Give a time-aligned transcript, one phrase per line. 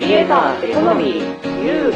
[0.00, 1.94] クリエイターエコノミーユー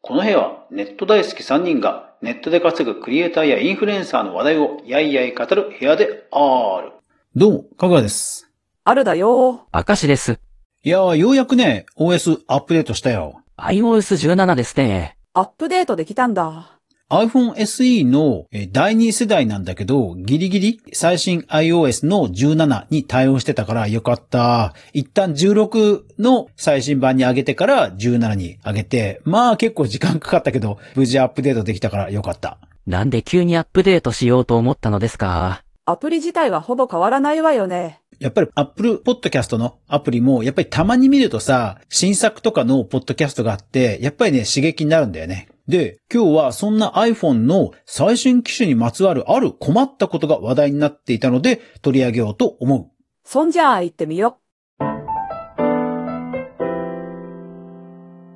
[0.00, 6.92] この部屋はネット大好き3人がネットで稼ぐクリエイターやインフルエンサーの話題をやいやい語る部屋である。
[7.36, 8.50] どうも、かぐわです。
[8.84, 9.66] あるだよ。
[9.70, 10.40] 明石です。
[10.82, 13.42] いやー、ようやくね、OS アップデートしたよ。
[13.58, 15.18] iOS17 ですね。
[15.34, 16.78] アップデートできたんだ。
[17.12, 24.72] iPhone SE のえー第2世代なんだけど、ギリギリ最新 iOS の17に対応してたからよかった。
[24.94, 32.56] 一旦16の最新版に上げてから17に上げて、まあ結構時間かかったけど、無事アップデートできたからよかった。
[32.86, 35.62] なんで急にアップデートしようと思ったのですか？
[35.84, 38.00] アプリ自体はほぼ変わらないわよね。
[38.20, 45.48] やっぱり Apple Podcast のアプリも、やっぱりたまに見るとさ、新作とかのポッドキャストがあって、やっぱりね、刺激になるんだよね。
[45.68, 52.90] で、今日はそんな iPhone の最新機種にまつわるある困ったことが話題になっていたので、取り上げようと思う。
[53.24, 54.38] そんじゃあ行ってみよ。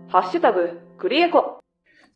[0.08, 1.58] ハッシュタグ、クリエコ。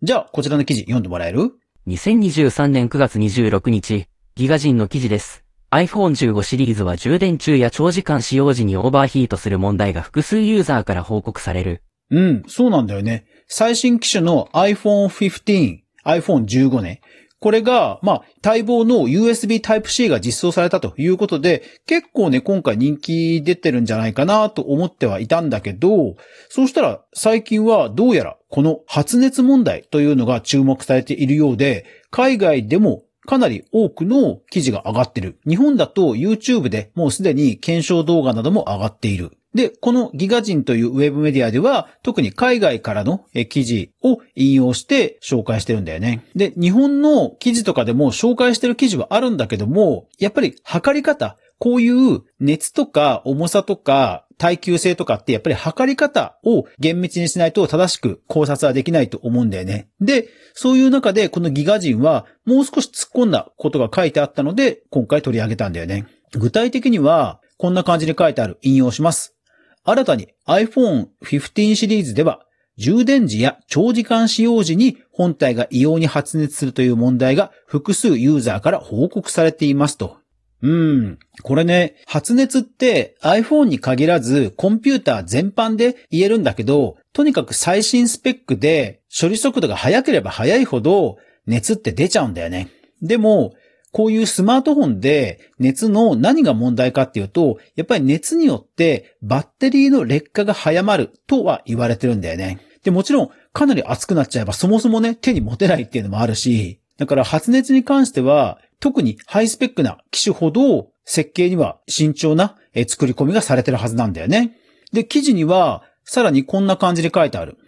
[0.00, 1.52] じゃあ、こちらの記事読んでもらえる
[1.88, 5.44] ?2023 年9月26日、ギガ人の記事です。
[5.72, 11.82] iPhone15 シリーズは充電中や長時間使用時にオーバーヒートする問題が複数ユーザーから報告される。
[12.10, 13.24] うん、そうなんだよね。
[13.52, 17.00] 最新機種の iPhone 15、iPhone 15ね。
[17.40, 26.14] これが、まあ、待望の USB Type-C が実装されたということで、結構ね、今回人気出てるんじゃないかなと思ってはいたんだけど、
[26.48, 35.38] そうしたら最近はどうやらこの発熱問題というのが注目されているようで、海外でもかなり多くの記事が上がってる。
[35.46, 39.30] 日本だと YouTube でもうすでに検証動画なども上がっている。
[39.54, 46.24] で、このギガ人というウェブメディアでは、特に海外からの記事を引用して紹介してるんだよね。
[46.34, 59.90] で、日本の記事とかでも紹介してる記事はあるんだけども、やっぱり測り方、こういう熱とか重さとか耐久性とかってやっぱり測り方を厳密にしないと正しく考察はできないと思うんだよね。
[60.00, 66.06] で、そういう中でこのギガ人はもう少し突っ込んだことが書いてあったので今回取り上げたんだよね。
[66.32, 69.36] 具体的にはこんな感じで書いてある引用します。
[69.84, 72.40] 新たに iPhone 15シリーズでは
[72.78, 80.19] 充電時や長時間使用時に本体が異様に発熱するという問題が複数ユーザーから報告されていますと。
[80.62, 81.18] うん。
[81.42, 91.16] これね、発熱って iPhone に限らずコンピューター全般で言えるんだけど、とにかく最新スペックで処理速度が速ければ速いほど
[91.46, 92.68] 熱って出ちゃうんだよね。
[93.02, 93.54] でも、
[93.92, 102.60] こういうスマートフォンで熱の何が問題かっていうと、やっぱり熱によってバッテリーの劣化が早まるとは言われてるんだよね。
[102.84, 112.56] で、もちろんかなり熱くなっちゃえばそもそもね、手に持てないっていうのもあるし、だから発熱に関しては特にハイスペックな機種ほど設計には慎重な
[112.88, 114.56] 作り込みがされてるはずなんだよね。
[114.92, 117.58] で、記事にはさらにこんな感じで書いてある。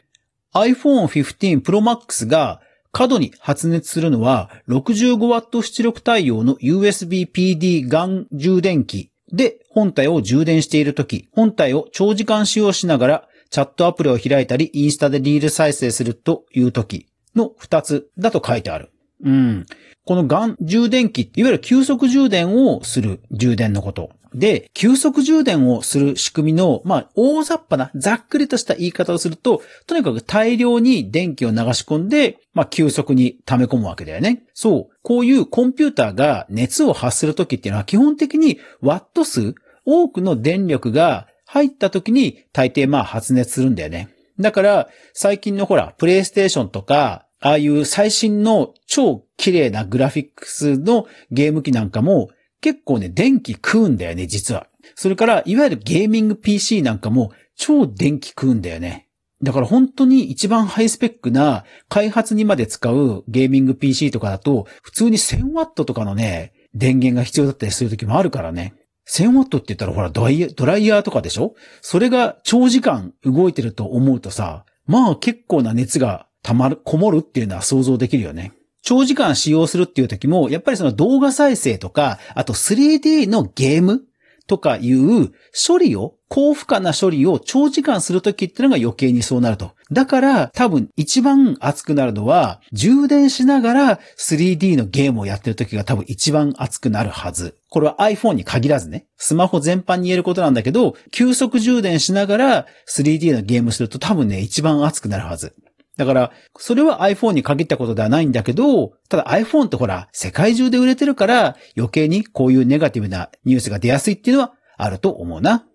[0.55, 18.93] iPhone 15 Pro Max が過度に発熱するのは 65W 出力対応の USB PD ガン充電器で本体を充電しているとき、本体を長時間使用しながらチャットアプリを開いたりインスタでリール再生するというときの2つだと書いてある。
[19.23, 19.67] うん。
[20.05, 24.11] このガン充電器いわゆる急速充電をする充電のこと。
[24.35, 34.45] で、急速充電をする仕組みの、まあ、大雑把な、ざっくりとした言い方をすると、とにかく大量に電気を流し込んで、まあ、急速に溜め込むわけだよね。
[34.55, 34.97] そう。
[35.03, 39.55] こういうコンピューターが熱を発するときっていうのは基本的にワット数、
[39.85, 44.09] 多くの電力が入ったときに大抵まあ発熱するんだよね。
[44.41, 52.31] だから、最近のほら、プレイステーションとか、ああいう最新の超綺麗なグラフィックスのゲーム機なんかも
[52.61, 54.69] 結構ね、電気食うんだよね、実は。
[54.95, 59.09] それから、いわゆるゲーミング PC なんかも超電気食うんだよね。
[59.43, 68.75] だから本当に一番ハイスペックな開発にまで使うゲーミング PC とかだと、普通に 1000W とかのね、電源が必要だったりする時もあるからね。
[69.11, 71.55] 1000W って言ったらほらドライヤー、ドライヤーとかでしょ？
[71.81, 78.53] それが長時間動いてると思うとさ、まあ結構な熱が溜まる、こもるっていうのは想像できるよね。
[78.83, 84.03] 長時間使用するっていう時も、やっぱりその動画再生とか、あと 3D のゲーム
[84.49, 85.33] とかいう
[85.67, 89.73] 処理を、高負荷な処理を長時間するときっていうのが余計にそうなると。
[89.91, 97.55] だから多分一番熱くなるのは、充電しながら 3D のゲームをやってるときが多分一番熱くなるはず。
[97.69, 105.55] これは iPhone に限らずね、スマホ全般に言えることなんだけど、急速充電しながら 3D のゲームすると多分ね、一番熱くなるはず。
[105.97, 115.67] だから、それは iPhone に限ったことではないんだけど、ただ iPhone ってほら、世界中で売れてるから、余計にこういうネガティブなニュースが出やすいっていうのはあると思うな。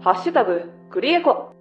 [0.00, 1.52] ハッシュタグ、クリエコ。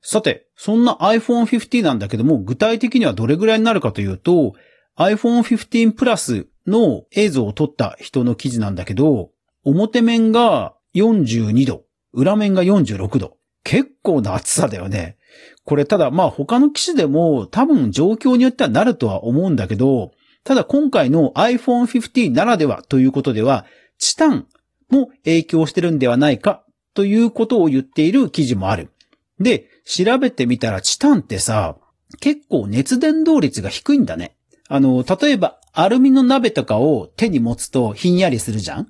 [0.00, 4.54] さて、そんな iPhone 15なんだけども、具体的にはどれぐらいになるかというと、
[4.96, 9.30] iPhone 15 Plus の映像を撮った人の記事なんだけど、
[9.64, 13.36] 表面が42度、裏面が46度。
[13.64, 15.16] 結構な暑さだよね。
[15.64, 20.12] これただまあ他の機種でも多分状況によってはなるとは思うんだけど、
[20.44, 23.64] ただ今回の iPhone 15ならではということでは、
[23.98, 24.46] チタン
[24.90, 28.90] も影響してるんではないかということを言っている記事もある。
[29.40, 31.76] で、調べてみたらチタンってさ、
[32.20, 34.36] 結構熱伝導率が低いんだね。
[34.68, 38.88] あの、例えばアルミの鍋とかを手に持つとひんやりするじゃん？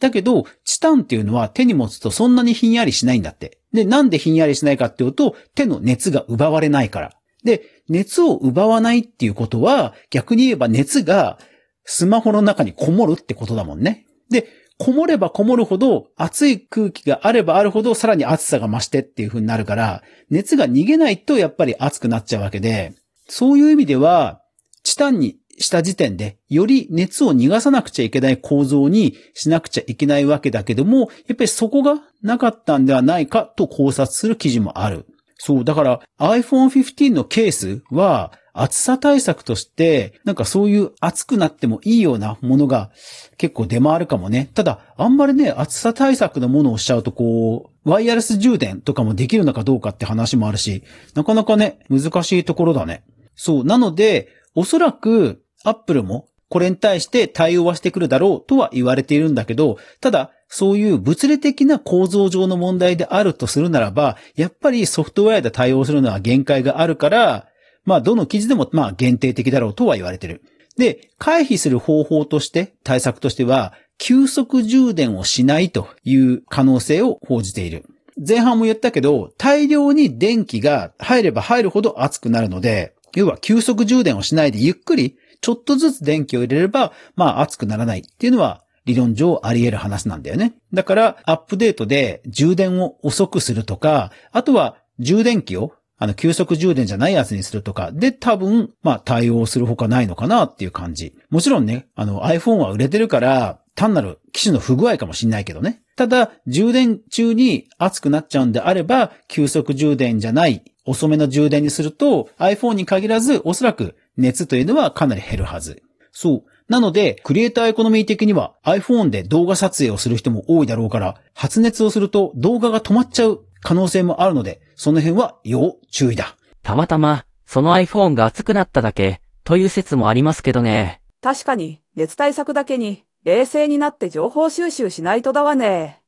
[0.00, 3.59] だけど、チタンっていうのは手に持つとそんなにひんやりしないんだって。
[3.72, 7.12] で、なんでひんやりしないかっていうと、手の熱が奪われないから。
[7.44, 11.38] で、熱を奪わないっていうことは、逆に言えば熱が
[11.84, 14.06] スマホの中にこもるってことだもんね。
[14.30, 14.46] で、
[14.78, 22.94] こもればこもるほど、熱い空気があればあるほど、さらに暑さが増してっていう風になるから、熱が逃げないとやっぱり熱くなっちゃうわけで、
[23.28, 24.40] そういう意味では、
[24.82, 35.06] チタンにした時点で、より熱を逃がさなくちゃいけない構造にしなくちゃいけないわけだけども、やっぱりそこがなかったんではないかと考察する記事もある。
[35.36, 42.90] そう、だから iPhone 15のケースは、暑さ対策として、なんかそういう暑くなってもいいようなものが
[43.38, 44.50] 結構出回るかもね。
[44.54, 50.82] ただ、あんまりね、暑さ対策のものをしちゃうとこう、ワイヤレス充電とかもできるのかどうかって話もあるし、
[51.14, 53.04] なかなかね、難しいところだね。
[53.36, 67.46] そう、なので、おそらく、アップルもこれに対して対応はしてくるだろうとは言われているんだけど、ただ、そういう物理的な構造上の問題であるとするならば、やっぱりソフトウェアで対応するのは限界があるから、
[67.84, 70.42] まあ、どの記事でも、まあ、限定的だろうとは言われている。
[70.76, 77.84] で、回避する方法として、対策としては、急速充電をしないという可能性を報じている。
[78.16, 90.54] 前半も言ったけど、大量に電気が入れば入るほど熱くなるので、要は急速充電をしないでゆっくり、ちょっとずつ電気を入れれば、まあ熱くならないっていうのは、理論上あり得る話なんだよね。
[90.72, 101.14] だから、アップデートで充電を遅くするとか、あとは充電器をあの、急速充電じゃないやつにするとか、で、多分、まあ、対応するほかないのかなっていう感じ。
[101.28, 105.82] もちろんね、あの、iPhone は売れてるから、単なる機種の不具合かもしんないけどね。
[105.96, 115.82] ただ、充電中に熱くなっちゃうんであれば、急速充電じゃない、遅めの充電にすると、iPhone に限らず、おそらく熱というのはかなり減るはず。
[116.12, 116.44] そう。
[116.68, 126.36] なので、クリエイターエコノミー的には iPhone で動画撮影をする人も多いだろうから、発熱をすると動画が止まっちゃう可能性もあるので、その辺は要注意だ。
[126.62, 131.00] たまたま、その iPhone が熱くなっただけ、という説もありますけどね。
[131.22, 136.00] 確かに、熱対策だけに、冷静になって情報収集しないとだわね。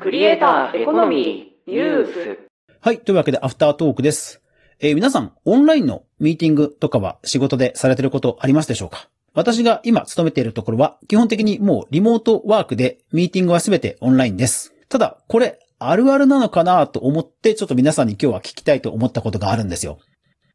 [0.00, 2.43] クリエイターエコノミーニュース
[2.84, 3.00] はい。
[3.00, 4.42] というわけで、アフタートークです。
[4.78, 9.08] えー皆さん、オンラインのミーティングとかは仕事でされてることありますでしょうか？
[9.32, 14.74] 私が今勤めているところは、基本的にもうリモートワークでミーティングはすべてオンラインです。
[14.90, 19.98] ただ、これ、あるあるなのかなと思って、ちょっと皆さんに今日は聞きたいと思ったことがあるんですよ。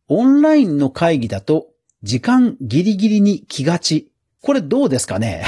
[0.08, 1.70] オンラインの会議だと、
[2.04, 4.12] 時間ギリギリに来がち。
[4.44, 5.44] これどうですかね？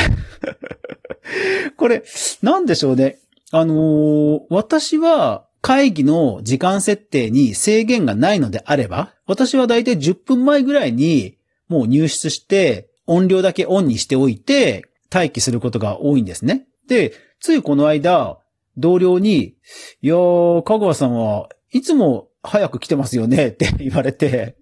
[1.77, 2.03] これ、
[2.41, 3.19] なんでしょうね？
[3.51, 11.37] あのー私は会議の時間設定に制限がないのであれば、私はだいたい10分前ぐらいに
[11.69, 16.65] もう入室して、音量だけオンにしておいて、待機することが多いんですね。
[16.87, 18.39] で、ついこの間、
[18.77, 19.55] 同僚に、
[20.01, 24.55] いやー、香川さんはいつも早く来てますよね って言われて、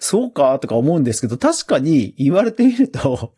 [0.00, 3.32] そうかとか思うんですけど、確かに言われてみると、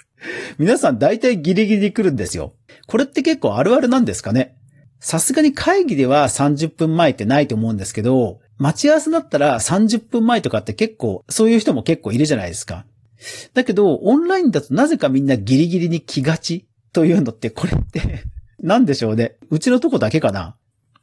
[0.58, 2.54] 皆さん大体ギリギリ来るんですよ。
[2.86, 4.56] これって結構あるあるなんですかね？
[5.06, 12.86] さすがに会議では30分前ってないと思うんですけど、待ち合わせだったら30分前とかって結構、そういう人も結構いるじゃないですか。
[13.54, 18.24] だけど、オンラインだとなぜかみんなギリギリに来がちというのって、これって、
[18.58, 19.36] なんでしょうね。
[19.48, 20.56] うちのとこだけかな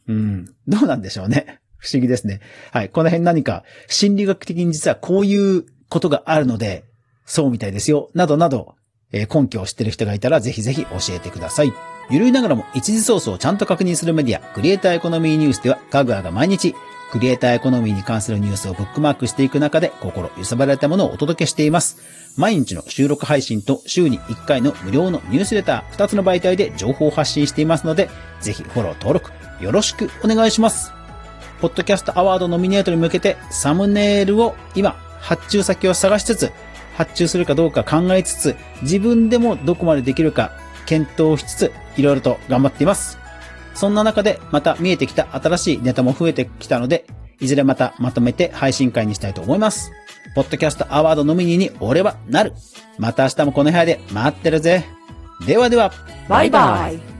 [0.09, 0.53] うん。
[0.67, 1.61] どうなんでしょうね。
[1.77, 2.41] 不思議ですね。
[2.71, 2.89] はい。
[2.89, 6.83] この辺何か心理学的に実はこういうことがあるので、
[7.25, 8.09] そうみたいですよ。
[8.13, 8.75] などなど、
[9.13, 11.73] えー根拠を知ってる人がいたらぜひぜひ教えてください。
[12.09, 16.75] ゆるいながらも一時ソースをちゃんと確認するメディア、クリエイターエコノミーニュースでは、ガグアが毎日、
[17.11, 21.97] クリエイターエコノミーに関するニュースをブックマークしていく中で心揺さばられたものをお届けしています。
[22.37, 28.09] 毎日の収録配信と週に1回の無料のニュースレター2つの媒体で情報を発信していますので、
[28.41, 29.31] ぜひフォロー登録
[29.63, 30.91] よろしくお願いします。
[31.61, 36.51] ポッドキャストアワードノミネートに向けてサムネイルを今発注先を探しつつ、
[36.95, 40.51] 発注するかどうか考えつつ、自分でもどこまでできるか
[40.85, 43.17] 検討しつつ、いろいろと頑張っています。
[43.73, 47.05] そんな中でまた見えてきた新しいネタも増えてきたので、
[47.39, 49.91] いずれまたまとめて配信会にしたいと思います。
[50.35, 52.53] ポッドキャストアワードノミニに俺はなる。
[52.97, 54.85] また明日もこの部屋で待ってるぜ。
[55.45, 55.91] ではでは。
[56.27, 57.12] バイバイ。